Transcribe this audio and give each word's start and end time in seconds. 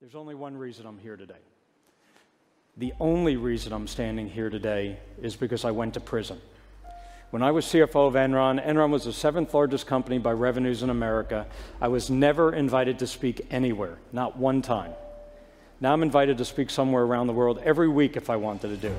There's 0.00 0.14
only 0.14 0.34
one 0.34 0.56
reason 0.56 0.86
I'm 0.86 0.98
here 0.98 1.18
today. 1.18 1.42
The 2.78 2.94
only 3.00 3.36
reason 3.36 3.74
I'm 3.74 3.86
standing 3.86 4.30
here 4.30 4.48
today 4.48 4.98
is 5.20 5.36
because 5.36 5.66
I 5.66 5.72
went 5.72 5.92
to 5.92 6.00
prison. 6.00 6.40
When 7.32 7.42
I 7.42 7.50
was 7.50 7.66
CFO 7.66 8.08
of 8.08 8.14
Enron, 8.14 8.64
Enron 8.66 8.90
was 8.90 9.04
the 9.04 9.12
seventh 9.12 9.52
largest 9.52 9.86
company 9.86 10.16
by 10.16 10.32
revenues 10.32 10.82
in 10.82 10.88
America. 10.88 11.46
I 11.82 11.88
was 11.88 12.08
never 12.08 12.54
invited 12.54 12.98
to 13.00 13.06
speak 13.06 13.46
anywhere, 13.50 13.98
not 14.10 14.38
one 14.38 14.62
time. 14.62 14.94
Now 15.82 15.92
I'm 15.92 16.02
invited 16.02 16.38
to 16.38 16.46
speak 16.46 16.70
somewhere 16.70 17.02
around 17.02 17.26
the 17.26 17.34
world 17.34 17.60
every 17.62 17.88
week 17.88 18.16
if 18.16 18.30
I 18.30 18.36
wanted 18.36 18.68
to 18.68 18.76
do. 18.78 18.94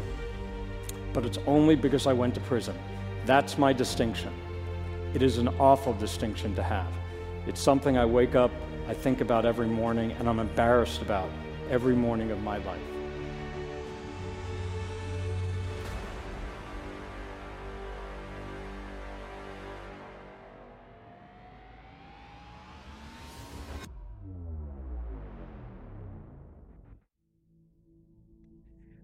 But 1.13 1.25
it's 1.25 1.39
only 1.47 1.75
because 1.75 2.05
I 2.05 2.13
went 2.13 2.36
to 2.36 2.41
prison. 2.41 2.77
That's 3.25 3.57
my 3.57 3.73
distinction. 3.73 4.31
It 5.15 5.23
is 5.23 5.39
an 5.39 5.47
awful 5.59 5.93
distinction 5.93 6.54
to 6.54 6.61
have. 6.61 6.93
It's 7.48 7.60
something 7.60 7.98
I 7.98 8.05
wake 8.05 8.36
up, 8.36 8.52
I 8.88 8.94
think 8.94 9.20
about 9.20 9.46
every 9.46 9.68
morning, 9.68 10.12
and 10.14 10.30
I'm 10.30 10.40
embarrassed 10.40 11.02
about 11.02 11.30
every 11.70 11.96
morning 11.96 12.30
of 12.30 12.41
my 12.44 12.58
life. 12.58 13.01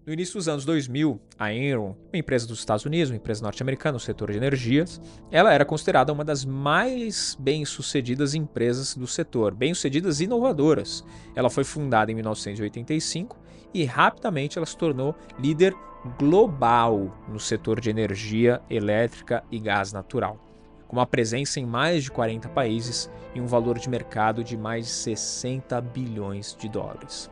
No 0.08 0.14
início 0.14 0.36
dos 0.36 0.48
anos 0.48 0.64
2000, 0.64 1.20
a 1.38 1.52
Enron, 1.52 1.94
uma 2.10 2.18
empresa 2.18 2.46
dos 2.46 2.60
Estados 2.60 2.86
Unidos, 2.86 3.10
uma 3.10 3.18
empresa 3.18 3.42
norte-americana 3.42 3.92
no 3.92 4.00
setor 4.00 4.30
de 4.30 4.38
energias, 4.38 4.98
ela 5.30 5.52
era 5.52 5.66
considerada 5.66 6.10
uma 6.10 6.24
das 6.24 6.46
mais 6.46 7.36
bem-sucedidas 7.38 8.32
empresas 8.32 8.96
do 8.96 9.06
setor, 9.06 9.54
bem-sucedidas 9.54 10.20
e 10.20 10.24
inovadoras. 10.24 11.04
Ela 11.36 11.50
foi 11.50 11.62
fundada 11.62 12.10
em 12.10 12.14
1985 12.14 13.36
e 13.74 13.84
rapidamente 13.84 14.56
ela 14.56 14.64
se 14.64 14.78
tornou 14.78 15.14
líder 15.38 15.74
global 16.18 17.14
no 17.28 17.38
setor 17.38 17.78
de 17.78 17.90
energia 17.90 18.62
elétrica 18.70 19.44
e 19.50 19.58
gás 19.58 19.92
natural, 19.92 20.42
com 20.86 20.96
uma 20.96 21.06
presença 21.06 21.60
em 21.60 21.66
mais 21.66 22.04
de 22.04 22.10
40 22.10 22.48
países 22.48 23.10
e 23.34 23.42
um 23.42 23.46
valor 23.46 23.78
de 23.78 23.90
mercado 23.90 24.42
de 24.42 24.56
mais 24.56 24.86
de 24.86 24.92
60 24.92 25.78
bilhões 25.82 26.56
de 26.58 26.66
dólares. 26.66 27.30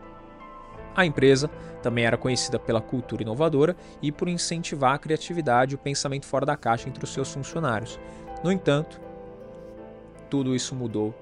A 0.96 1.04
empresa 1.04 1.50
também 1.82 2.06
era 2.06 2.16
conhecida 2.16 2.58
pela 2.58 2.80
cultura 2.80 3.22
inovadora 3.22 3.76
e 4.00 4.10
por 4.10 4.28
incentivar 4.28 4.94
a 4.94 4.98
criatividade 4.98 5.74
e 5.74 5.76
o 5.76 5.78
pensamento 5.78 6.24
fora 6.24 6.46
da 6.46 6.56
caixa 6.56 6.88
entre 6.88 7.04
os 7.04 7.12
seus 7.12 7.30
funcionários. 7.30 8.00
No 8.42 8.50
entanto, 8.50 8.98
tudo 10.30 10.54
isso 10.54 10.74
mudou 10.74 11.14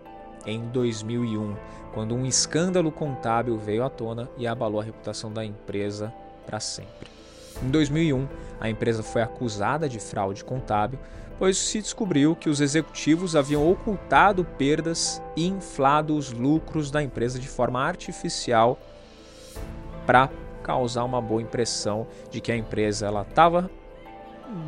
em 0.46 0.60
2001, 0.68 1.56
quando 1.92 2.14
um 2.14 2.24
escândalo 2.24 2.92
contábil 2.92 3.58
veio 3.58 3.84
à 3.84 3.90
tona 3.90 4.28
e 4.38 4.46
abalou 4.46 4.80
a 4.80 4.84
reputação 4.84 5.32
da 5.32 5.44
empresa 5.44 6.14
para 6.46 6.60
sempre. 6.60 7.10
Em 7.62 7.68
2001, 7.68 8.28
a 8.60 8.70
empresa 8.70 9.02
foi 9.02 9.22
acusada 9.22 9.88
de 9.88 9.98
fraude 9.98 10.44
contábil, 10.44 10.98
pois 11.38 11.58
se 11.58 11.80
descobriu 11.80 12.36
que 12.36 12.48
os 12.48 12.60
executivos 12.60 13.34
haviam 13.34 13.68
ocultado 13.68 14.44
perdas 14.44 15.20
e 15.36 15.46
inflado 15.46 16.16
os 16.16 16.30
lucros 16.30 16.90
da 16.90 17.02
empresa 17.02 17.38
de 17.40 17.48
forma 17.48 17.80
artificial 17.80 18.78
para 20.06 20.30
causar 20.62 21.04
uma 21.04 21.20
boa 21.20 21.42
impressão 21.42 22.06
de 22.30 22.40
que 22.40 22.50
a 22.50 22.56
empresa 22.56 23.06
ela 23.06 23.22
estava 23.22 23.70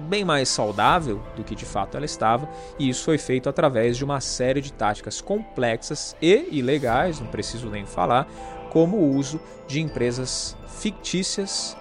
bem 0.08 0.24
mais 0.24 0.48
saudável 0.48 1.22
do 1.36 1.44
que 1.44 1.54
de 1.54 1.64
fato 1.64 1.96
ela 1.96 2.06
estava, 2.06 2.48
e 2.78 2.88
isso 2.88 3.04
foi 3.04 3.18
feito 3.18 3.48
através 3.48 3.96
de 3.96 4.04
uma 4.04 4.20
série 4.20 4.60
de 4.60 4.72
táticas 4.72 5.20
complexas 5.20 6.16
e 6.20 6.48
ilegais, 6.50 7.20
não 7.20 7.28
preciso 7.28 7.68
nem 7.68 7.86
falar, 7.86 8.26
como 8.70 8.96
o 8.96 9.16
uso 9.16 9.40
de 9.66 9.80
empresas 9.80 10.56
fictícias 10.66 11.76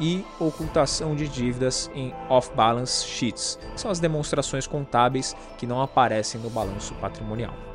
e 0.00 0.24
ocultação 0.38 1.14
de 1.14 1.28
dívidas 1.28 1.90
em 1.94 2.14
off-balance 2.28 3.04
sheets. 3.04 3.58
São 3.76 3.90
as 3.90 4.00
demonstrações 4.00 4.66
contábeis 4.66 5.36
que 5.58 5.66
não 5.66 5.82
aparecem 5.82 6.40
no 6.40 6.48
balanço 6.48 6.94
patrimonial. 6.94 7.69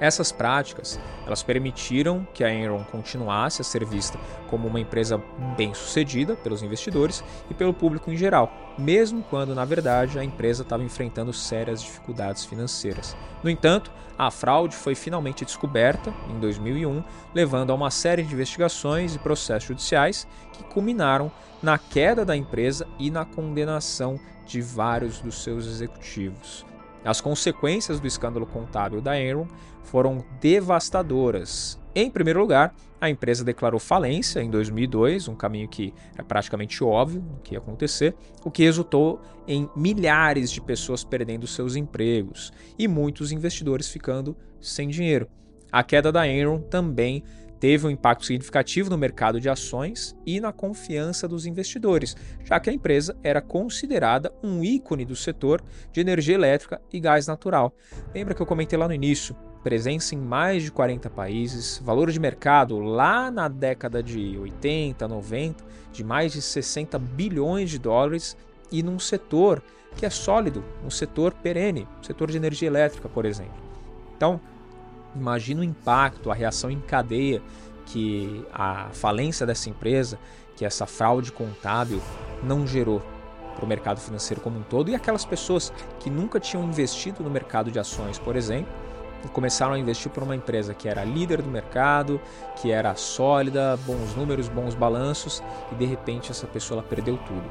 Essas 0.00 0.32
práticas, 0.32 0.98
elas 1.26 1.42
permitiram 1.42 2.26
que 2.32 2.42
a 2.42 2.52
Enron 2.52 2.82
continuasse 2.84 3.60
a 3.60 3.64
ser 3.64 3.84
vista 3.84 4.18
como 4.48 4.66
uma 4.66 4.80
empresa 4.80 5.22
bem-sucedida 5.58 6.34
pelos 6.36 6.62
investidores 6.62 7.22
e 7.50 7.54
pelo 7.54 7.74
público 7.74 8.10
em 8.10 8.16
geral, 8.16 8.50
mesmo 8.78 9.22
quando 9.28 9.54
na 9.54 9.66
verdade 9.66 10.18
a 10.18 10.24
empresa 10.24 10.62
estava 10.62 10.82
enfrentando 10.82 11.34
sérias 11.34 11.82
dificuldades 11.82 12.46
financeiras. 12.46 13.14
No 13.42 13.50
entanto, 13.50 13.92
a 14.16 14.30
fraude 14.30 14.74
foi 14.74 14.94
finalmente 14.94 15.44
descoberta 15.44 16.14
em 16.30 16.40
2001, 16.40 17.04
levando 17.34 17.70
a 17.70 17.74
uma 17.74 17.90
série 17.90 18.22
de 18.22 18.32
investigações 18.32 19.14
e 19.14 19.18
processos 19.18 19.68
judiciais 19.68 20.26
que 20.52 20.64
culminaram 20.64 21.30
na 21.62 21.76
queda 21.76 22.24
da 22.24 22.34
empresa 22.34 22.88
e 22.98 23.10
na 23.10 23.26
condenação 23.26 24.18
de 24.46 24.62
vários 24.62 25.20
dos 25.20 25.42
seus 25.42 25.66
executivos. 25.66 26.69
As 27.04 27.20
consequências 27.20 27.98
do 27.98 28.06
escândalo 28.06 28.46
contábil 28.46 29.00
da 29.00 29.18
Enron 29.18 29.46
foram 29.82 30.24
devastadoras. 30.40 31.80
Em 31.94 32.10
primeiro 32.10 32.40
lugar, 32.40 32.74
a 33.00 33.08
empresa 33.08 33.42
declarou 33.42 33.80
falência 33.80 34.40
em 34.40 34.50
2002, 34.50 35.26
um 35.26 35.34
caminho 35.34 35.66
que 35.66 35.94
é 36.16 36.22
praticamente 36.22 36.84
óbvio 36.84 37.24
que 37.42 37.54
ia 37.54 37.58
acontecer, 37.58 38.14
o 38.44 38.50
que 38.50 38.62
resultou 38.62 39.20
em 39.48 39.68
milhares 39.74 40.50
de 40.50 40.60
pessoas 40.60 41.02
perdendo 41.02 41.46
seus 41.46 41.74
empregos 41.76 42.52
e 42.78 42.86
muitos 42.86 43.32
investidores 43.32 43.88
ficando 43.88 44.36
sem 44.60 44.88
dinheiro. 44.88 45.26
A 45.72 45.82
queda 45.82 46.12
da 46.12 46.28
Enron 46.28 46.60
também 46.60 47.24
teve 47.60 47.86
um 47.86 47.90
impacto 47.90 48.24
significativo 48.24 48.88
no 48.88 48.96
mercado 48.96 49.38
de 49.38 49.48
ações 49.48 50.16
e 50.26 50.40
na 50.40 50.50
confiança 50.50 51.28
dos 51.28 51.44
investidores, 51.44 52.16
já 52.42 52.58
que 52.58 52.70
a 52.70 52.72
empresa 52.72 53.14
era 53.22 53.42
considerada 53.42 54.32
um 54.42 54.64
ícone 54.64 55.04
do 55.04 55.14
setor 55.14 55.62
de 55.92 56.00
energia 56.00 56.34
elétrica 56.34 56.80
e 56.90 56.98
gás 56.98 57.26
natural. 57.26 57.72
Lembra 58.14 58.34
que 58.34 58.40
eu 58.40 58.46
comentei 58.46 58.78
lá 58.78 58.88
no 58.88 58.94
início? 58.94 59.36
Presença 59.62 60.14
em 60.14 60.18
mais 60.18 60.62
de 60.62 60.72
40 60.72 61.10
países, 61.10 61.78
valor 61.84 62.10
de 62.10 62.18
mercado 62.18 62.78
lá 62.78 63.30
na 63.30 63.46
década 63.46 64.02
de 64.02 64.38
80, 64.38 65.06
90 65.06 65.70
de 65.92 66.02
mais 66.02 66.32
de 66.32 66.40
60 66.40 66.98
bilhões 66.98 67.68
de 67.68 67.78
dólares 67.78 68.36
e 68.72 68.82
num 68.82 68.98
setor 68.98 69.62
que 69.96 70.06
é 70.06 70.10
sólido, 70.10 70.64
um 70.84 70.88
setor 70.88 71.34
perene, 71.34 71.86
setor 72.00 72.30
de 72.30 72.36
energia 72.36 72.68
elétrica, 72.68 73.08
por 73.08 73.24
exemplo. 73.24 73.60
Então, 74.16 74.40
Imagina 75.14 75.60
o 75.60 75.64
impacto, 75.64 76.30
a 76.30 76.34
reação 76.34 76.70
em 76.70 76.80
cadeia 76.80 77.42
que 77.86 78.46
a 78.52 78.88
falência 78.92 79.44
dessa 79.44 79.68
empresa, 79.68 80.18
que 80.56 80.64
essa 80.64 80.86
fraude 80.86 81.32
contábil 81.32 82.00
não 82.42 82.66
gerou 82.66 83.02
para 83.56 83.64
o 83.64 83.68
mercado 83.68 84.00
financeiro 84.00 84.40
como 84.40 84.58
um 84.58 84.62
todo 84.62 84.90
e 84.90 84.94
aquelas 84.94 85.24
pessoas 85.24 85.72
que 85.98 86.08
nunca 86.08 86.38
tinham 86.38 86.64
investido 86.64 87.22
no 87.22 87.30
mercado 87.30 87.70
de 87.70 87.78
ações, 87.78 88.18
por 88.18 88.36
exemplo, 88.36 88.72
e 89.24 89.28
começaram 89.28 89.74
a 89.74 89.78
investir 89.78 90.10
por 90.10 90.22
uma 90.22 90.34
empresa 90.34 90.72
que 90.72 90.88
era 90.88 91.04
líder 91.04 91.42
do 91.42 91.50
mercado, 91.50 92.20
que 92.56 92.70
era 92.70 92.94
sólida, 92.94 93.76
bons 93.84 94.14
números, 94.14 94.48
bons 94.48 94.74
balanços 94.74 95.42
e 95.72 95.74
de 95.74 95.84
repente 95.84 96.30
essa 96.30 96.46
pessoa 96.46 96.82
perdeu 96.82 97.18
tudo. 97.18 97.50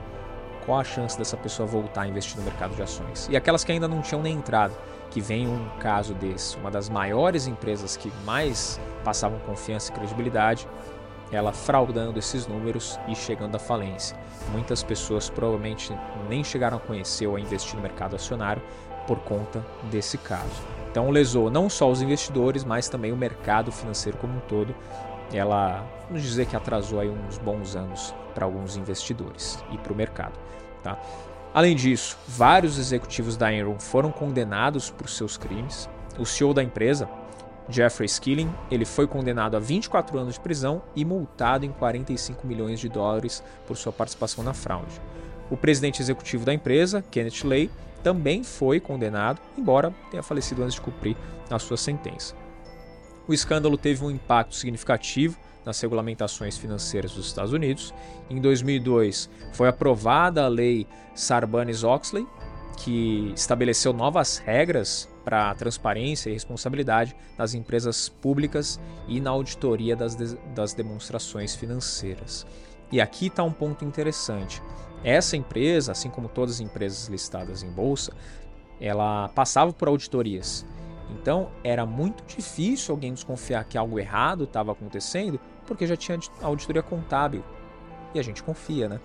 Qual 0.66 0.80
a 0.80 0.84
chance 0.84 1.18
dessa 1.18 1.38
pessoa 1.38 1.68
voltar 1.68 2.02
a 2.02 2.08
investir 2.08 2.38
no 2.38 2.44
mercado 2.44 2.76
de 2.76 2.82
ações? 2.82 3.28
E 3.30 3.38
aquelas 3.38 3.64
que 3.64 3.72
ainda 3.72 3.88
não 3.88 4.02
tinham 4.02 4.22
nem 4.22 4.36
entrado, 4.36 4.74
que 5.10 5.22
vem 5.22 5.48
um 5.48 5.70
caso 5.80 6.14
desse, 6.14 6.56
uma 6.58 6.70
das 6.70 6.90
maiores 6.90 7.48
empresas 7.48 7.98
que 7.98 8.12
mais 8.26 8.80
passavam 9.04 9.40
confiança 9.40 9.92
e 9.92 9.96
credibilidade, 9.96 10.68
ela 11.32 11.52
fraudando 11.52 12.18
esses 12.18 12.48
números 12.48 13.00
e 13.08 13.16
chegando 13.16 13.56
à 13.56 13.60
falência. 13.60 14.18
Muitas 14.52 14.84
pessoas 14.84 15.30
provavelmente 15.30 15.96
nem 16.28 16.44
chegaram 16.44 16.78
a 16.78 16.80
conhecer 16.80 17.28
ou 17.28 17.36
a 17.36 17.40
investir 17.40 17.76
no 17.76 17.82
mercado 17.82 18.16
acionário 18.16 18.62
por 19.06 19.20
conta 19.20 19.66
desse 19.92 20.18
caso. 20.18 20.62
Então 20.92 21.10
lesou 21.10 21.50
não 21.52 21.70
só 21.70 21.90
os 21.90 22.02
investidores, 22.02 22.64
mas 22.64 22.90
também 22.90 23.12
o 23.12 23.18
mercado 23.18 23.72
financeiro 23.72 24.18
como 24.18 24.38
um 24.38 24.40
todo. 24.42 24.76
Ela, 25.32 25.86
vamos 26.08 26.24
dizer 26.24 26.48
que 26.48 26.56
atrasou 26.56 27.00
aí 27.00 27.10
uns 27.10 27.38
bons 27.38 27.76
anos 27.76 28.14
para 28.34 28.46
alguns 28.46 28.76
investidores 28.76 29.64
e 29.72 29.78
para 29.78 29.94
o 29.94 29.96
mercado. 29.96 30.34
Tá? 30.82 30.98
Além 31.54 31.76
disso, 31.76 32.16
vários 32.28 32.78
executivos 32.78 33.36
da 33.36 33.52
Enron 33.52 33.80
foram 33.80 34.12
condenados 34.12 34.92
por 34.92 35.10
seus 35.10 35.36
crimes. 35.36 35.90
O 36.18 36.26
CEO 36.26 36.54
da 36.54 36.62
empresa, 36.62 37.10
Jeffrey 37.68 38.06
Skilling, 38.06 38.54
ele 38.70 38.86
foi 38.86 39.08
condenado 39.08 39.58
a 39.58 39.60
24 39.60 40.18
anos 40.20 40.36
de 40.36 40.40
prisão 40.40 40.82
e 40.96 41.04
multado 41.04 41.66
em 41.66 41.72
45 41.72 42.46
milhões 42.46 42.80
de 42.80 42.88
dólares 42.88 43.44
por 43.66 43.76
sua 43.76 43.92
participação 43.92 44.44
na 44.44 44.54
fraude. 44.54 45.02
O 45.50 45.58
presidente 45.58 46.02
executivo 46.02 46.46
da 46.46 46.54
empresa, 46.54 47.04
Kenneth 47.10 47.44
Lay, 47.44 47.72
também 48.04 48.44
foi 48.44 48.80
condenado, 48.80 49.42
embora 49.58 49.94
tenha 50.12 50.22
falecido 50.22 50.62
antes 50.62 50.76
de 50.76 50.82
cumprir 50.82 51.18
a 51.50 51.58
sua 51.58 51.78
sentença. 51.78 52.36
O 53.28 53.34
escândalo 53.34 53.78
teve 53.78 54.06
um 54.06 54.12
impacto 54.12 54.56
significativo 54.56 55.38
nas 55.66 55.80
regulamentações 55.80 56.58
financeiras 56.58 57.14
dos 57.14 57.28
Estados 57.28 57.54
Unidos. 57.54 57.94
Em 58.30 58.40
2002, 58.40 59.30
foi 59.54 59.68
aprovada 59.68 60.46
a 60.46 60.48
lei 60.48 60.88
Sarbanes-Oxley, 61.14 62.26
que 62.78 63.34
estabeleceu 63.36 63.92
novas 63.92 64.38
regras 64.38 65.10
para 65.26 65.54
transparência 65.56 66.30
e 66.30 66.34
responsabilidade 66.34 67.16
das 67.38 67.54
empresas 67.54 68.08
públicas 68.08 68.80
e 69.08 69.20
na 69.20 69.30
auditoria 69.30 69.96
das, 69.96 70.16
de 70.16 70.36
das 70.56 70.74
demonstrações 70.74 71.56
financeiras. 71.56 72.48
E 72.92 73.00
aqui 73.00 73.28
está 73.28 73.44
um 73.44 73.52
ponto 73.52 73.86
interessante. 73.86 74.62
Essa 75.04 75.38
empresa, 75.38 75.92
assim 75.92 76.10
como 76.10 76.28
todas 76.28 76.56
as 76.56 76.62
empresas 76.62 77.08
listadas 77.08 77.64
em 77.64 77.70
bolsa, 77.70 78.14
ela 78.82 79.30
passava 79.30 79.72
por 79.72 79.88
auditorias. 79.88 80.66
Então 81.10 81.50
era 81.64 81.86
muito 81.86 82.24
difícil 82.26 82.94
alguém 82.94 83.14
desconfiar 83.14 83.64
que 83.64 83.78
algo 83.78 84.00
errado 84.00 84.44
estava 84.44 84.72
acontecendo, 84.72 85.40
porque 85.66 85.88
já 85.88 85.96
tinha 85.96 86.20
auditoria 86.42 86.84
contábil. 86.84 87.44
E 88.14 88.20
a 88.20 88.24
gente 88.24 88.42
confia, 88.44 88.90
né? 88.90 89.00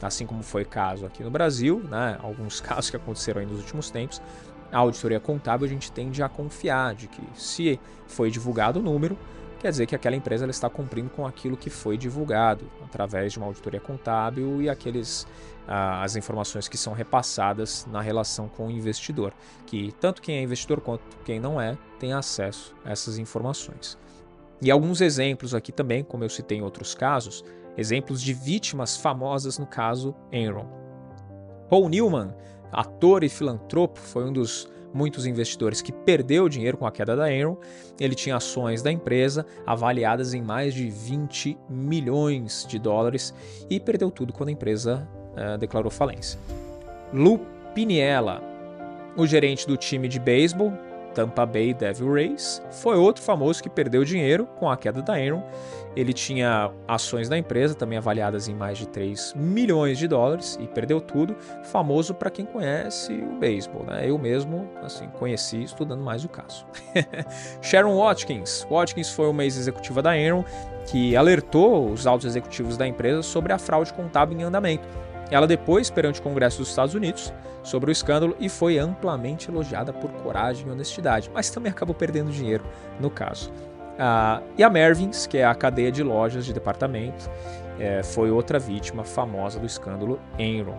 Assim 0.00 0.26
como 0.26 0.42
foi 0.42 0.64
caso 0.64 1.04
aqui 1.06 1.22
no 1.22 1.30
Brasil, 1.30 1.80
né? 1.88 2.18
alguns 2.22 2.60
casos 2.62 2.90
que 2.90 2.96
aconteceram 2.96 3.40
aí 3.40 3.46
nos 3.46 3.58
últimos 3.58 3.90
tempos, 3.90 4.22
a 4.70 4.78
auditoria 4.78 5.18
contábil 5.18 5.66
a 5.66 5.68
gente 5.68 5.90
tende 5.90 6.22
a 6.22 6.28
confiar 6.28 6.94
de 6.94 7.08
que 7.08 7.22
se 7.34 7.80
foi 8.06 8.30
divulgado 8.30 8.78
o 8.80 8.82
número, 8.82 9.16
quer 9.58 9.70
dizer 9.70 9.86
que 9.86 9.94
aquela 9.94 10.16
empresa 10.16 10.44
ela 10.44 10.50
está 10.50 10.70
cumprindo 10.70 11.10
com 11.10 11.26
aquilo 11.26 11.56
que 11.56 11.70
foi 11.70 11.96
divulgado 11.96 12.70
através 12.84 13.32
de 13.32 13.38
uma 13.38 13.46
auditoria 13.46 13.80
contábil 13.80 14.62
e 14.62 14.68
aqueles 14.68 15.26
ah, 15.66 16.02
as 16.02 16.16
informações 16.16 16.68
que 16.68 16.76
são 16.76 16.92
repassadas 16.92 17.86
na 17.90 18.00
relação 18.00 18.48
com 18.48 18.68
o 18.68 18.70
investidor, 18.70 19.32
que 19.66 19.92
tanto 20.00 20.22
quem 20.22 20.36
é 20.36 20.42
investidor 20.42 20.80
quanto 20.80 21.02
quem 21.24 21.38
não 21.38 21.60
é 21.60 21.76
tem 21.98 22.12
acesso 22.12 22.74
a 22.84 22.90
essas 22.90 23.18
informações. 23.18 23.98
E 24.60 24.70
alguns 24.70 25.00
exemplos 25.00 25.54
aqui 25.54 25.70
também, 25.70 26.02
como 26.02 26.24
eu 26.24 26.28
citei 26.28 26.58
em 26.58 26.62
outros 26.62 26.94
casos, 26.94 27.44
exemplos 27.76 28.20
de 28.20 28.32
vítimas 28.32 28.96
famosas 28.96 29.58
no 29.58 29.66
caso 29.66 30.14
Enron. 30.32 30.66
Paul 31.68 31.88
Newman, 31.88 32.34
ator 32.72 33.22
e 33.22 33.28
filantropo, 33.28 34.00
foi 34.00 34.24
um 34.24 34.32
dos 34.32 34.68
muitos 34.92 35.26
investidores 35.26 35.82
que 35.82 35.92
perdeu 35.92 36.48
dinheiro 36.48 36.76
com 36.76 36.86
a 36.86 36.92
queda 36.92 37.16
da 37.16 37.32
Enron. 37.32 37.56
Ele 38.00 38.14
tinha 38.14 38.36
ações 38.36 38.82
da 38.82 38.90
empresa 38.90 39.44
avaliadas 39.66 40.34
em 40.34 40.42
mais 40.42 40.74
de 40.74 40.88
20 40.88 41.58
milhões 41.68 42.66
de 42.68 42.78
dólares 42.78 43.34
e 43.68 43.78
perdeu 43.78 44.10
tudo 44.10 44.32
quando 44.32 44.48
a 44.48 44.52
empresa 44.52 45.08
uh, 45.32 45.58
declarou 45.58 45.90
falência. 45.90 46.38
Lou 47.12 47.40
Piniella, 47.74 48.42
o 49.16 49.26
gerente 49.26 49.66
do 49.66 49.76
time 49.76 50.08
de 50.08 50.18
beisebol 50.18 50.72
Tampa 51.18 51.44
Bay 51.44 51.74
Devil 51.74 52.12
Rays, 52.12 52.62
foi 52.70 52.96
outro 52.96 53.24
famoso 53.24 53.60
que 53.60 53.68
perdeu 53.68 54.04
dinheiro 54.04 54.46
com 54.56 54.70
a 54.70 54.76
queda 54.76 55.02
da 55.02 55.20
Enron. 55.20 55.42
Ele 55.96 56.12
tinha 56.12 56.70
ações 56.86 57.28
da 57.28 57.36
empresa, 57.36 57.74
também 57.74 57.98
avaliadas 57.98 58.46
em 58.46 58.54
mais 58.54 58.78
de 58.78 58.86
3 58.86 59.34
milhões 59.34 59.98
de 59.98 60.06
dólares, 60.06 60.56
e 60.60 60.68
perdeu 60.68 61.00
tudo. 61.00 61.34
Famoso 61.64 62.14
para 62.14 62.30
quem 62.30 62.46
conhece 62.46 63.12
o 63.14 63.36
beisebol, 63.36 63.82
né? 63.82 64.08
Eu 64.08 64.16
mesmo, 64.16 64.70
assim, 64.80 65.08
conheci 65.18 65.60
estudando 65.60 66.04
mais 66.04 66.24
o 66.24 66.28
caso. 66.28 66.64
Sharon 67.60 67.96
Watkins. 67.96 68.64
Watkins 68.70 69.10
foi 69.10 69.26
uma 69.28 69.42
ex-executiva 69.42 70.00
da 70.00 70.16
Enron 70.16 70.44
que 70.86 71.16
alertou 71.16 71.90
os 71.90 72.06
altos 72.06 72.26
executivos 72.26 72.76
da 72.76 72.86
empresa 72.86 73.24
sobre 73.24 73.52
a 73.52 73.58
fraude 73.58 73.92
contábil 73.92 74.38
em 74.38 74.44
andamento. 74.44 74.86
Ela 75.30 75.46
depois, 75.46 75.90
perante 75.90 76.20
o 76.20 76.22
Congresso 76.22 76.58
dos 76.58 76.68
Estados 76.68 76.94
Unidos, 76.94 77.32
sobre 77.62 77.90
o 77.90 77.92
escândalo 77.92 78.36
e 78.40 78.48
foi 78.48 78.78
amplamente 78.78 79.50
elogiada 79.50 79.92
por 79.92 80.10
coragem 80.22 80.66
e 80.66 80.70
honestidade, 80.70 81.30
mas 81.32 81.50
também 81.50 81.70
acabou 81.70 81.94
perdendo 81.94 82.30
dinheiro 82.30 82.64
no 82.98 83.10
caso. 83.10 83.52
Ah, 83.98 84.40
e 84.56 84.62
a 84.62 84.70
Mervyn's, 84.70 85.26
que 85.26 85.38
é 85.38 85.44
a 85.44 85.54
cadeia 85.54 85.90
de 85.90 86.02
lojas 86.02 86.46
de 86.46 86.52
departamento, 86.52 87.28
é, 87.78 88.02
foi 88.02 88.30
outra 88.30 88.58
vítima 88.58 89.04
famosa 89.04 89.58
do 89.58 89.66
escândalo 89.66 90.20
Enron. 90.38 90.78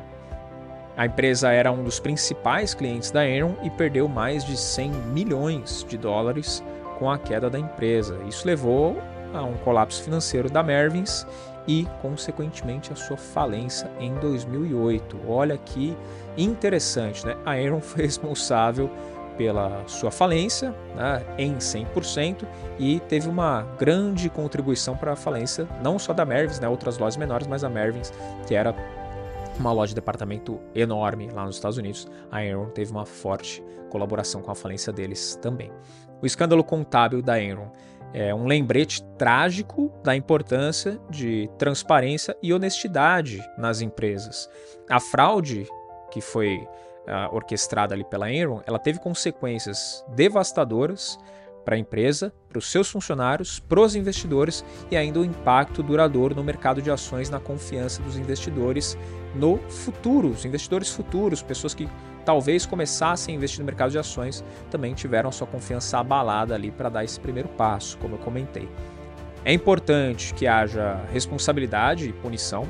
A 0.98 1.06
empresa 1.06 1.52
era 1.52 1.72
um 1.72 1.84
dos 1.84 2.00
principais 2.00 2.74
clientes 2.74 3.12
da 3.12 3.28
Enron 3.28 3.56
e 3.64 3.70
perdeu 3.70 4.08
mais 4.08 4.44
de 4.44 4.58
100 4.58 4.92
milhões 5.14 5.86
de 5.88 5.98
dólares 5.98 6.64
com 6.98 7.10
a 7.10 7.18
queda 7.18 7.50
da 7.50 7.58
empresa. 7.58 8.18
Isso 8.28 8.46
levou 8.46 8.98
a 9.34 9.44
um 9.44 9.56
colapso 9.58 10.04
financeiro 10.04 10.50
da 10.50 10.62
Mervyn's 10.64 11.26
e, 11.68 11.88
consequentemente, 12.02 12.92
a 12.92 12.96
sua 12.96 13.18
falência 13.18 13.90
em 14.00 14.14
2008. 14.16 15.20
Olha 15.28 15.58
que 15.58 15.96
interessante, 16.38 17.26
né? 17.26 17.38
A 17.46 17.60
Enron 17.60 17.82
foi 17.82 18.04
responsável 18.04 18.90
pela 19.38 19.88
sua 19.88 20.12
falência 20.12 20.76
né, 20.94 21.24
em 21.38 21.56
100% 21.56 22.46
e 22.78 23.00
teve 23.08 23.30
uma 23.30 23.62
grande 23.80 24.30
contribuição 24.30 24.98
para 24.98 25.14
a 25.14 25.16
falência, 25.16 25.66
não 25.82 25.98
só 25.98 26.12
da 26.12 26.26
Mervins, 26.26 26.60
né, 26.60 26.68
outras 26.68 26.98
lojas 26.98 27.16
menores, 27.16 27.48
mas 27.48 27.64
a 27.64 27.70
Mervins, 27.70 28.12
que 28.46 28.54
era 28.54 28.76
uma 29.58 29.72
loja 29.72 29.90
de 29.90 29.96
departamento 29.96 30.60
enorme 30.76 31.30
lá 31.32 31.46
nos 31.46 31.56
Estados 31.56 31.78
Unidos. 31.78 32.06
A 32.30 32.44
Enron 32.44 32.66
teve 32.66 32.92
uma 32.92 33.06
forte 33.06 33.64
colaboração 33.90 34.42
com 34.42 34.52
a 34.52 34.56
falência 34.56 34.92
deles 34.92 35.40
também. 35.42 35.72
O 36.22 36.26
escândalo 36.26 36.62
contábil 36.62 37.22
da 37.22 37.42
Enron 37.42 37.70
é 38.14 38.34
um 38.34 38.46
lembrete 38.46 39.04
trágico 39.18 39.92
da 40.04 40.16
importância 40.16 41.00
de 41.10 41.50
transparência 41.58 42.36
e 42.42 42.54
honestidade 42.54 43.44
nas 43.58 43.82
empresas. 43.82 44.50
A 44.90 45.00
fraude 45.00 45.68
que 46.12 46.22
foi 46.22 46.58
uh, 46.58 47.36
orquestrada 47.36 47.94
ali 47.94 48.04
pela 48.04 48.32
Enron, 48.32 48.62
ela 48.66 48.80
teve 48.80 49.00
consequências 49.00 50.04
devastadoras 50.10 51.18
para 51.64 51.76
a 51.76 51.80
empresa, 51.80 52.34
para 52.48 52.58
os 52.58 52.72
seus 52.72 52.90
funcionários, 52.90 53.60
para 53.60 53.80
os 53.80 53.96
investidores 53.96 54.66
e 54.90 54.98
ainda 54.98 55.20
o 55.20 55.26
impacto 55.26 55.84
duradouro 55.84 56.36
no 56.36 56.44
mercado 56.44 56.82
de 56.82 56.90
ações, 56.90 57.30
na 57.30 57.40
confiança 57.40 58.02
dos 58.02 58.18
investidores 58.18 58.98
no 59.36 59.58
futuro. 59.70 60.30
Os 60.30 60.46
investidores 60.46 60.90
futuros, 60.90 61.42
pessoas 61.42 61.74
que 61.74 61.88
talvez 62.26 62.66
começassem 62.66 63.34
a 63.34 63.38
investir 63.38 63.60
no 63.60 63.66
mercado 63.66 63.92
de 63.92 64.00
ações, 64.00 64.44
também 64.70 64.94
tiveram 64.94 65.30
a 65.30 65.32
sua 65.32 65.48
confiança 65.48 66.00
abalada 66.00 66.56
ali 66.56 66.72
para 66.72 66.90
dar 66.90 67.04
esse 67.04 67.20
primeiro 67.20 67.50
passo, 67.50 67.98
como 67.98 68.16
eu 68.16 68.20
comentei. 68.20 68.68
É 69.46 69.54
importante 69.54 70.34
que 70.34 70.48
haja 70.48 71.02
responsabilidade 71.12 72.10
e 72.10 72.14
punição 72.14 72.68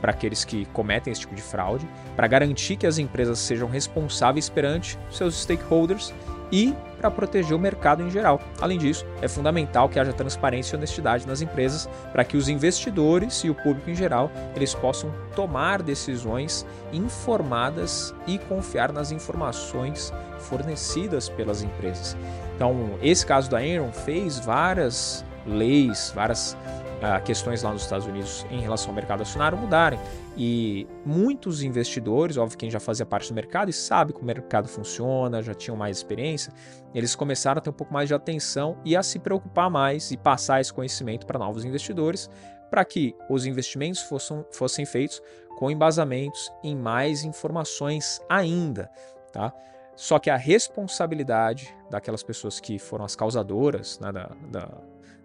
para 0.00 0.10
aqueles 0.10 0.44
que 0.44 0.66
cometem 0.66 1.12
esse 1.12 1.20
tipo 1.20 1.34
de 1.34 1.40
fraude, 1.40 1.88
para 2.16 2.26
garantir 2.26 2.74
que 2.74 2.88
as 2.88 2.98
empresas 2.98 3.38
sejam 3.38 3.68
responsáveis 3.68 4.48
perante 4.48 4.98
seus 5.08 5.42
stakeholders 5.42 6.12
e 6.50 6.74
para 7.02 7.10
proteger 7.10 7.54
o 7.54 7.58
mercado 7.58 8.02
em 8.02 8.10
geral. 8.10 8.40
Além 8.60 8.78
disso, 8.78 9.04
é 9.20 9.26
fundamental 9.26 9.88
que 9.88 9.98
haja 9.98 10.12
transparência 10.12 10.74
e 10.74 10.78
honestidade 10.78 11.26
nas 11.26 11.42
empresas 11.42 11.88
para 12.12 12.24
que 12.24 12.36
os 12.36 12.48
investidores 12.48 13.42
e 13.42 13.50
o 13.50 13.54
público 13.54 13.90
em 13.90 13.94
geral 13.94 14.30
eles 14.54 14.72
possam 14.72 15.12
tomar 15.34 15.82
decisões 15.82 16.64
informadas 16.92 18.14
e 18.26 18.38
confiar 18.38 18.92
nas 18.92 19.10
informações 19.10 20.12
fornecidas 20.38 21.28
pelas 21.28 21.62
empresas. 21.62 22.16
Então, 22.54 22.94
esse 23.02 23.26
caso 23.26 23.50
da 23.50 23.64
Enron 23.64 23.92
fez 23.92 24.38
várias 24.38 25.24
leis, 25.44 26.12
várias 26.14 26.56
uh, 27.02 27.22
questões 27.22 27.62
lá 27.62 27.72
nos 27.72 27.82
Estados 27.82 28.06
Unidos 28.06 28.46
em 28.50 28.60
relação 28.60 28.90
ao 28.90 28.94
mercado 28.94 29.22
acionário 29.22 29.58
mudarem. 29.58 29.98
E 30.36 30.86
muitos 31.04 31.62
investidores, 31.62 32.36
óbvio, 32.36 32.56
quem 32.56 32.70
já 32.70 32.80
fazia 32.80 33.04
parte 33.04 33.28
do 33.28 33.34
mercado 33.34 33.68
e 33.68 33.72
sabe 33.72 34.12
como 34.12 34.24
o 34.24 34.26
mercado 34.26 34.68
funciona, 34.68 35.42
já 35.42 35.52
tinham 35.52 35.76
mais 35.76 35.98
experiência, 35.98 36.52
eles 36.94 37.14
começaram 37.14 37.58
a 37.58 37.60
ter 37.60 37.70
um 37.70 37.74
pouco 37.74 37.92
mais 37.92 38.08
de 38.08 38.14
atenção 38.14 38.78
e 38.84 38.96
a 38.96 39.02
se 39.02 39.18
preocupar 39.18 39.68
mais 39.68 40.10
e 40.10 40.16
passar 40.16 40.60
esse 40.60 40.72
conhecimento 40.72 41.26
para 41.26 41.38
novos 41.38 41.64
investidores, 41.64 42.30
para 42.70 42.84
que 42.84 43.14
os 43.28 43.44
investimentos 43.44 44.00
fossem, 44.02 44.44
fossem 44.52 44.86
feitos 44.86 45.20
com 45.58 45.70
embasamentos 45.70 46.50
em 46.64 46.74
mais 46.74 47.24
informações 47.24 48.20
ainda, 48.28 48.90
tá? 49.32 49.52
Só 49.94 50.18
que 50.18 50.30
a 50.30 50.36
responsabilidade 50.36 51.76
daquelas 51.90 52.22
pessoas 52.22 52.58
que 52.58 52.78
foram 52.78 53.04
as 53.04 53.14
causadoras 53.14 54.00
né, 54.00 54.10
da, 54.10 54.30
da, 54.50 54.68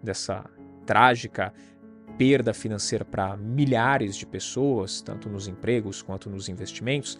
dessa 0.02 0.44
trágica 0.84 1.52
perda 2.18 2.52
financeira 2.52 3.04
para 3.04 3.36
milhares 3.36 4.16
de 4.16 4.26
pessoas, 4.26 5.00
tanto 5.00 5.28
nos 5.28 5.48
empregos 5.48 6.02
quanto 6.02 6.28
nos 6.28 6.48
investimentos, 6.48 7.18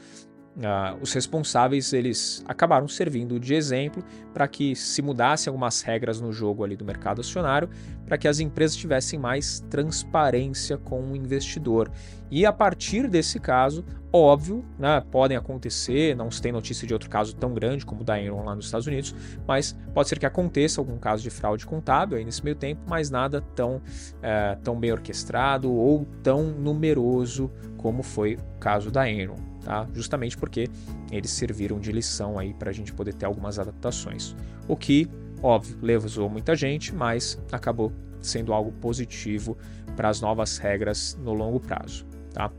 Uh, 0.58 0.98
os 1.00 1.12
responsáveis 1.12 1.92
eles 1.92 2.42
acabaram 2.48 2.88
servindo 2.88 3.38
de 3.38 3.54
exemplo 3.54 4.02
para 4.34 4.48
que 4.48 4.74
se 4.74 5.00
mudassem 5.00 5.48
algumas 5.48 5.82
regras 5.82 6.20
no 6.20 6.32
jogo 6.32 6.64
ali 6.64 6.74
do 6.74 6.84
mercado 6.84 7.20
acionário, 7.20 7.70
para 8.04 8.18
que 8.18 8.26
as 8.26 8.40
empresas 8.40 8.76
tivessem 8.76 9.20
mais 9.20 9.60
transparência 9.70 10.76
com 10.76 11.12
o 11.12 11.14
investidor. 11.14 11.88
E 12.28 12.44
a 12.44 12.52
partir 12.52 13.06
desse 13.06 13.38
caso, 13.38 13.84
óbvio, 14.12 14.64
né, 14.78 15.02
podem 15.10 15.36
acontecer, 15.36 16.16
não 16.16 16.30
se 16.30 16.40
tem 16.40 16.50
notícia 16.50 16.86
de 16.86 16.92
outro 16.92 17.10
caso 17.10 17.34
tão 17.34 17.52
grande 17.52 17.84
como 17.84 18.00
o 18.00 18.04
da 18.04 18.20
Enron 18.20 18.44
lá 18.44 18.54
nos 18.54 18.66
Estados 18.66 18.86
Unidos, 18.86 19.14
mas 19.46 19.76
pode 19.92 20.08
ser 20.08 20.18
que 20.18 20.26
aconteça 20.26 20.80
algum 20.80 20.98
caso 20.98 21.22
de 21.22 21.30
fraude 21.30 21.66
contábil 21.66 22.16
aí 22.16 22.24
nesse 22.24 22.42
meio 22.42 22.56
tempo, 22.56 22.80
mas 22.88 23.10
nada 23.10 23.40
tão, 23.54 23.82
é, 24.22 24.56
tão 24.62 24.78
bem 24.78 24.92
orquestrado 24.92 25.70
ou 25.70 26.06
tão 26.22 26.44
numeroso 26.44 27.50
como 27.76 28.02
foi 28.02 28.34
o 28.34 28.58
caso 28.58 28.90
da 28.90 29.08
Enron 29.08 29.48
tá? 29.68 29.86
justamente 29.92 30.36
porque 30.36 30.66
eles 31.12 31.30
serviram 31.30 31.78
de 31.78 31.92
lição 31.92 32.38
aí 32.38 32.54
para 32.54 32.70
a 32.70 32.72
gente 32.72 32.92
poder 32.92 33.12
ter 33.12 33.26
algumas 33.26 33.58
adaptações. 33.58 34.34
O 34.66 34.74
que, 34.74 35.06
óbvio, 35.42 35.76
levou 35.82 36.30
muita 36.30 36.56
gente, 36.56 36.94
mas 36.94 37.38
acabou 37.52 37.92
sendo 38.20 38.52
algo 38.54 38.72
positivo 38.72 39.58
para 39.94 40.08
as 40.08 40.22
novas 40.22 40.56
regras 40.56 41.18
no 41.22 41.34
longo 41.34 41.60
prazo. 41.60 42.06
Tá? 42.32 42.50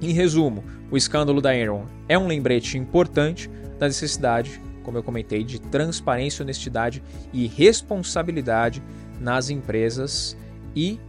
Em 0.00 0.12
resumo, 0.12 0.64
o 0.90 0.96
escândalo 0.96 1.40
da 1.40 1.56
Enron 1.56 1.84
é 2.08 2.18
um 2.18 2.26
lembrete 2.26 2.76
importante 2.76 3.48
da 3.78 3.86
necessidade, 3.86 4.60
como 4.82 4.98
eu 4.98 5.02
comentei, 5.02 5.42
de 5.42 5.60
transparência, 5.60 6.42
honestidade 6.42 7.02
e 7.32 7.46
responsabilidade 7.46 8.82
nas 9.20 9.50
empresas 9.50 10.36
e 10.74 11.00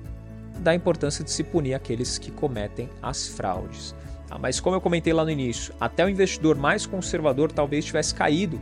da 0.59 0.73
importância 0.73 1.23
de 1.23 1.31
se 1.31 1.43
punir 1.43 1.73
aqueles 1.73 2.17
que 2.17 2.31
cometem 2.31 2.89
as 3.01 3.27
fraudes. 3.27 3.93
Ah, 4.29 4.39
mas 4.39 4.59
como 4.59 4.75
eu 4.75 4.81
comentei 4.81 5.13
lá 5.13 5.23
no 5.23 5.29
início, 5.29 5.73
até 5.79 6.05
o 6.05 6.09
investidor 6.09 6.55
mais 6.55 6.85
conservador 6.85 7.51
talvez 7.51 7.85
tivesse 7.85 8.15
caído 8.15 8.59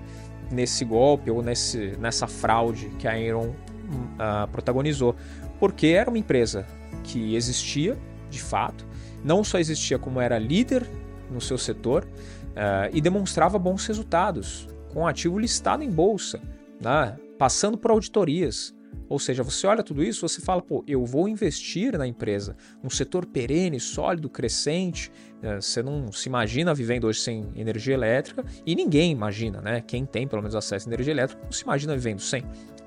nesse 0.52 0.84
golpe 0.84 1.30
ou 1.32 1.42
nesse, 1.42 1.96
nessa 2.00 2.28
fraude 2.28 2.90
que 3.00 3.08
a 3.08 3.18
Enron 3.18 3.50
uh, 3.50 4.48
protagonizou, 4.52 5.16
porque 5.60 5.88
era 5.88 6.10
uma 6.10 6.18
empresa 6.18 6.66
que 7.04 7.36
existia 7.36 7.98
de 8.30 8.42
fato, 8.42 8.86
não 9.24 9.44
só 9.44 9.58
existia 9.60 9.98
como 9.98 10.20
era 10.20 10.38
líder 10.38 10.86
no 11.32 11.42
seu 11.42 11.58
setor 11.58 12.06
uh, 12.06 12.90
e 12.94 13.02
demonstrava 13.02 13.58
bons 13.58 13.86
resultados, 13.86 14.68
com 14.92 15.08
ativo 15.08 15.40
listado 15.40 15.84
em 15.84 15.90
bolsa, 15.90 16.40
né, 16.80 17.18
passando 17.38 17.78
por 17.78 17.92
auditorias. 17.92 18.74
Ou 19.10 19.20
seja, 19.20 19.44
você 19.44 19.68
olha 19.68 19.84
tudo 19.84 20.04
isso, 20.04 20.28
você 20.28 20.42
fala, 20.42 20.62
pô, 20.62 20.84
eu 20.88 21.06
vou 21.06 21.28
investir 21.28 21.98
na 21.98 22.08
empresa, 22.08 22.56
um 22.84 22.90
setor 22.90 23.26
perene, 23.26 23.80
sólido, 23.80 24.30
crescente. 24.30 25.12
Uh, 25.42 25.62
você 25.62 25.82
não 25.82 26.12
se 26.12 26.30
imagina 26.30 26.74
vivendo 26.74 27.06
hoje 27.06 27.20
sem 27.20 27.50
energia 27.56 27.94
elétrica 27.94 28.46
e 28.66 28.76
ninguém 28.76 29.12
imagina, 29.12 29.62
né? 29.62 29.82
Quem 29.82 30.06
tem 30.06 30.28
pelo 30.28 30.42
menos 30.42 30.56
acesso 30.56 30.88
à 30.88 30.94
energia 30.94 31.14
elétrica 31.14 31.42
não 31.44 31.52
se 31.52 31.64
imagina 31.64 31.96
vivendo 31.96 32.20
sem. 32.20 32.44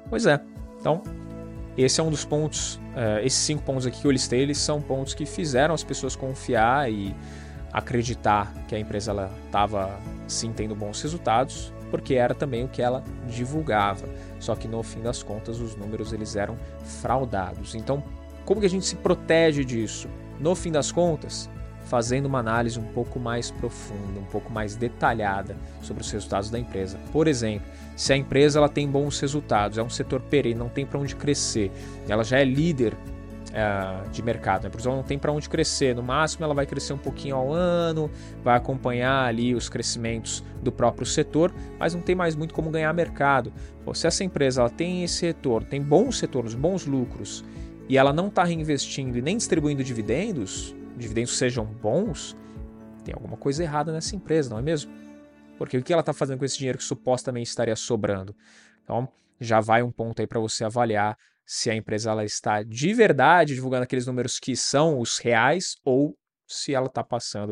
Pois 0.08 0.26
é. 0.26 0.40
Então, 0.80 1.02
esse 1.76 2.00
é 2.00 2.04
um 2.04 2.10
dos 2.10 2.24
pontos, 2.24 2.76
uh, 2.76 3.18
esses 3.22 3.38
cinco 3.38 3.62
pontos 3.62 3.86
aqui 3.86 4.00
que 4.00 4.06
eu 4.06 4.10
listei, 4.10 4.40
eles 4.40 4.58
são 4.58 4.80
pontos 4.80 5.14
que 5.14 5.26
fizeram 5.26 5.74
as 5.74 5.84
pessoas 5.84 6.16
confiar 6.16 6.90
e 6.90 7.14
acreditar 7.72 8.52
que 8.66 8.74
a 8.74 8.78
empresa 8.78 9.30
estava 9.44 9.98
sim 10.26 10.52
tendo 10.52 10.74
bons 10.74 11.02
resultados, 11.02 11.72
porque 11.90 12.14
era 12.14 12.34
também 12.34 12.64
o 12.64 12.68
que 12.68 12.80
ela 12.80 13.04
divulgava. 13.28 14.08
Só 14.40 14.54
que 14.54 14.66
no 14.66 14.82
fim 14.82 15.02
das 15.02 15.22
contas 15.22 15.60
os 15.60 15.76
números 15.76 16.12
eles 16.12 16.36
eram 16.36 16.56
fraudados. 16.84 17.74
Então, 17.74 18.02
como 18.44 18.60
que 18.60 18.66
a 18.66 18.70
gente 18.70 18.86
se 18.86 18.96
protege 18.96 19.64
disso? 19.64 20.08
No 20.40 20.54
fim 20.54 20.70
das 20.70 20.90
contas, 20.90 21.50
fazendo 21.86 22.26
uma 22.26 22.40
análise 22.40 22.78
um 22.78 22.84
pouco 22.84 23.18
mais 23.18 23.50
profunda, 23.50 24.20
um 24.20 24.24
pouco 24.24 24.52
mais 24.52 24.76
detalhada 24.76 25.56
sobre 25.80 26.02
os 26.02 26.10
resultados 26.10 26.50
da 26.50 26.58
empresa. 26.58 26.98
Por 27.12 27.26
exemplo, 27.26 27.66
se 27.96 28.12
a 28.12 28.16
empresa 28.16 28.58
ela 28.58 28.68
tem 28.68 28.88
bons 28.88 29.18
resultados, 29.20 29.78
é 29.78 29.82
um 29.82 29.90
setor 29.90 30.20
perene, 30.20 30.54
não 30.54 30.68
tem 30.68 30.84
para 30.84 30.98
onde 30.98 31.16
crescer, 31.16 31.70
ela 32.08 32.24
já 32.24 32.38
é 32.38 32.44
líder 32.44 32.92
uh, 32.94 34.08
de 34.10 34.22
mercado, 34.22 34.64
né? 34.64 34.70
ela 34.84 34.96
não 34.96 35.02
tem 35.02 35.18
para 35.18 35.30
onde 35.32 35.48
crescer, 35.48 35.94
no 35.94 36.02
máximo 36.02 36.44
ela 36.44 36.54
vai 36.54 36.66
crescer 36.66 36.92
um 36.92 36.98
pouquinho 36.98 37.36
ao 37.36 37.52
ano, 37.52 38.10
vai 38.42 38.56
acompanhar 38.56 39.24
ali 39.24 39.54
os 39.54 39.68
crescimentos 39.68 40.44
do 40.62 40.72
próprio 40.72 41.06
setor, 41.06 41.54
mas 41.78 41.94
não 41.94 42.02
tem 42.02 42.14
mais 42.14 42.34
muito 42.34 42.52
como 42.52 42.68
ganhar 42.68 42.92
mercado. 42.92 43.52
Pô, 43.84 43.94
se 43.94 44.06
essa 44.06 44.24
empresa 44.24 44.60
ela 44.60 44.70
tem 44.70 45.04
esse 45.04 45.24
retorno, 45.24 45.66
tem 45.66 45.80
bons 45.80 46.20
retornos, 46.20 46.54
bons 46.54 46.84
lucros, 46.84 47.44
e 47.88 47.96
ela 47.96 48.12
não 48.12 48.26
está 48.26 48.42
reinvestindo 48.42 49.16
e 49.16 49.22
nem 49.22 49.36
distribuindo 49.36 49.84
dividendos, 49.84 50.74
dividendos 50.96 51.36
sejam 51.36 51.64
bons, 51.64 52.36
tem 53.04 53.14
alguma 53.14 53.36
coisa 53.36 53.62
errada 53.62 53.92
nessa 53.92 54.16
empresa, 54.16 54.50
não 54.50 54.58
é 54.58 54.62
mesmo? 54.62 54.92
Porque 55.58 55.76
o 55.78 55.82
que 55.82 55.92
ela 55.92 56.00
está 56.00 56.12
fazendo 56.12 56.38
com 56.38 56.44
esse 56.44 56.58
dinheiro 56.58 56.78
que 56.78 56.84
supostamente 56.84 57.48
estaria 57.48 57.76
sobrando? 57.76 58.34
Então, 58.82 59.08
já 59.40 59.60
vai 59.60 59.82
um 59.82 59.92
ponto 59.92 60.20
aí 60.20 60.26
para 60.26 60.40
você 60.40 60.64
avaliar 60.64 61.16
se 61.44 61.70
a 61.70 61.74
empresa 61.74 62.10
ela 62.10 62.24
está 62.24 62.62
de 62.62 62.92
verdade 62.92 63.54
divulgando 63.54 63.84
aqueles 63.84 64.06
números 64.06 64.38
que 64.38 64.56
são 64.56 64.98
os 64.98 65.18
reais 65.18 65.76
ou 65.84 66.16
se 66.46 66.74
ela 66.74 66.86
está 66.86 67.04
passando 67.04 67.50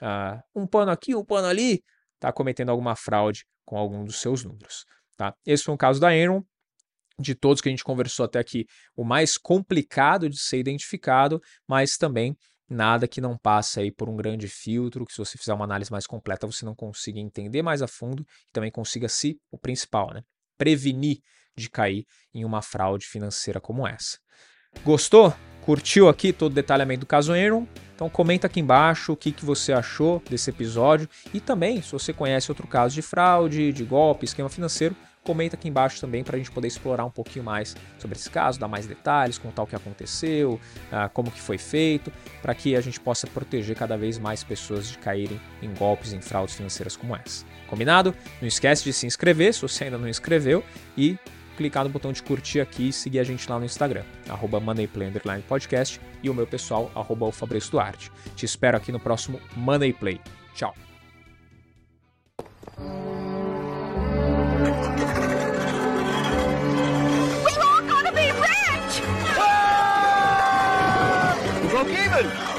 uh, 0.00 0.40
um 0.54 0.66
pano 0.66 0.90
aqui, 0.90 1.14
um 1.14 1.24
pano 1.24 1.46
ali, 1.46 1.82
está 2.14 2.32
cometendo 2.32 2.70
alguma 2.70 2.96
fraude 2.96 3.44
com 3.64 3.76
algum 3.76 4.04
dos 4.04 4.20
seus 4.20 4.44
números. 4.44 4.84
Tá? 5.16 5.34
Esse 5.46 5.64
foi 5.64 5.74
um 5.74 5.78
caso 5.78 6.00
da 6.00 6.14
Enron. 6.14 6.42
De 7.16 7.32
todos 7.32 7.62
que 7.62 7.68
a 7.68 7.70
gente 7.70 7.84
conversou 7.84 8.24
até 8.24 8.40
aqui, 8.40 8.66
o 8.96 9.04
mais 9.04 9.38
complicado 9.38 10.28
de 10.28 10.36
ser 10.36 10.58
identificado, 10.58 11.40
mas 11.64 11.96
também 11.96 12.36
nada 12.74 13.08
que 13.08 13.20
não 13.20 13.38
passe 13.38 13.80
aí 13.80 13.90
por 13.90 14.08
um 14.08 14.16
grande 14.16 14.48
filtro, 14.48 15.06
que 15.06 15.12
se 15.12 15.18
você 15.18 15.38
fizer 15.38 15.54
uma 15.54 15.64
análise 15.64 15.90
mais 15.90 16.06
completa, 16.06 16.46
você 16.46 16.64
não 16.64 16.74
consiga 16.74 17.18
entender 17.18 17.62
mais 17.62 17.80
a 17.80 17.88
fundo 17.88 18.26
e 18.48 18.52
também 18.52 18.70
consiga 18.70 19.08
se, 19.08 19.40
o 19.50 19.58
principal, 19.58 20.12
né, 20.12 20.22
prevenir 20.58 21.18
de 21.56 21.70
cair 21.70 22.04
em 22.34 22.44
uma 22.44 22.60
fraude 22.60 23.06
financeira 23.06 23.60
como 23.60 23.86
essa. 23.86 24.18
Gostou? 24.84 25.32
Curtiu 25.62 26.08
aqui 26.08 26.32
todo 26.32 26.52
o 26.52 26.54
detalhamento 26.54 27.00
do 27.00 27.06
caso 27.06 27.34
Enron? 27.34 27.66
Então 27.94 28.10
comenta 28.10 28.48
aqui 28.48 28.60
embaixo 28.60 29.12
o 29.12 29.16
que, 29.16 29.30
que 29.32 29.44
você 29.44 29.72
achou 29.72 30.22
desse 30.28 30.50
episódio 30.50 31.08
e 31.32 31.40
também 31.40 31.80
se 31.80 31.92
você 31.92 32.12
conhece 32.12 32.50
outro 32.50 32.66
caso 32.66 32.94
de 32.94 33.00
fraude, 33.00 33.72
de 33.72 33.84
golpe, 33.84 34.24
esquema 34.24 34.48
financeiro, 34.48 34.96
Comenta 35.24 35.56
aqui 35.56 35.68
embaixo 35.68 36.00
também 36.00 36.22
para 36.22 36.36
a 36.36 36.38
gente 36.38 36.50
poder 36.50 36.68
explorar 36.68 37.04
um 37.04 37.10
pouquinho 37.10 37.44
mais 37.44 37.74
sobre 37.98 38.16
esse 38.16 38.28
caso, 38.28 38.60
dar 38.60 38.68
mais 38.68 38.86
detalhes, 38.86 39.38
contar 39.38 39.62
o 39.62 39.66
que 39.66 39.74
aconteceu, 39.74 40.60
uh, 40.92 41.08
como 41.14 41.30
que 41.30 41.40
foi 41.40 41.56
feito, 41.56 42.12
para 42.42 42.54
que 42.54 42.76
a 42.76 42.80
gente 42.82 43.00
possa 43.00 43.26
proteger 43.26 43.74
cada 43.74 43.96
vez 43.96 44.18
mais 44.18 44.44
pessoas 44.44 44.88
de 44.88 44.98
caírem 44.98 45.40
em 45.62 45.72
golpes, 45.72 46.12
em 46.12 46.20
fraudes 46.20 46.54
financeiras 46.54 46.94
como 46.94 47.16
essa. 47.16 47.44
Combinado? 47.68 48.14
Não 48.40 48.46
esquece 48.46 48.84
de 48.84 48.92
se 48.92 49.06
inscrever 49.06 49.54
se 49.54 49.62
você 49.62 49.84
ainda 49.84 49.96
não 49.96 50.08
inscreveu 50.08 50.62
e 50.96 51.18
clicar 51.56 51.84
no 51.84 51.90
botão 51.90 52.12
de 52.12 52.22
curtir 52.22 52.60
aqui 52.60 52.88
e 52.88 52.92
seguir 52.92 53.20
a 53.20 53.24
gente 53.24 53.48
lá 53.48 53.58
no 53.58 53.64
Instagram, 53.64 54.04
arroba 54.28 54.60
Podcast 55.48 56.00
e 56.22 56.28
o 56.28 56.34
meu 56.34 56.46
pessoal, 56.46 56.90
arroba 56.94 57.30
Fabrício 57.32 57.70
Duarte. 57.70 58.10
Te 58.36 58.44
espero 58.44 58.76
aqui 58.76 58.92
no 58.92 59.00
próximo 59.00 59.40
Money 59.56 59.92
Play. 59.92 60.20
Tchau! 60.54 60.74
Women! 72.14 72.53